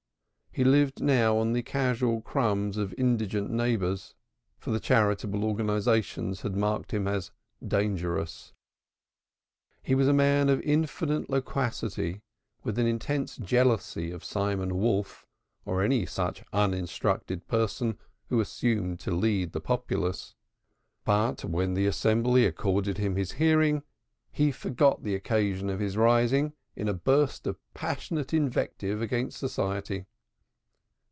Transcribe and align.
He 0.53 0.65
lived 0.65 1.01
now 1.01 1.37
on 1.37 1.53
the 1.53 1.63
casual 1.63 2.19
crumbs 2.19 2.75
of 2.75 2.93
indigent 2.97 3.49
neighbors, 3.49 4.15
for 4.59 4.71
the 4.71 4.81
charitable 4.81 5.45
organizations 5.45 6.41
had 6.41 6.57
marked 6.57 6.91
him 6.91 7.07
"dangerous." 7.65 8.51
He 9.81 9.95
was 9.95 10.09
a 10.09 10.13
man 10.13 10.49
of 10.49 10.59
infinite 10.63 11.29
loquacity, 11.29 12.21
with 12.65 12.77
an 12.77 12.85
intense 12.85 13.37
jealousy 13.37 14.11
of 14.11 14.25
Simon 14.25 14.77
Wolf 14.77 15.25
or 15.63 15.81
any 15.81 16.05
such 16.05 16.43
uninstructed 16.51 17.47
person 17.47 17.97
who 18.27 18.41
assumed 18.41 18.99
to 18.99 19.11
lead 19.11 19.53
the 19.53 19.61
populace, 19.61 20.35
but 21.05 21.45
when 21.45 21.75
the 21.75 21.87
assembly 21.87 22.45
accorded 22.45 22.97
him 22.97 23.15
his 23.15 23.31
hearing 23.31 23.83
he 24.33 24.51
forgot 24.51 25.01
the 25.03 25.15
occasion 25.15 25.69
of 25.69 25.79
his 25.79 25.95
rising 25.95 26.51
in 26.75 26.89
a 26.89 26.93
burst 26.93 27.47
of 27.47 27.57
passionate 27.73 28.33
invective 28.33 29.01
against 29.01 29.37
society. 29.39 30.07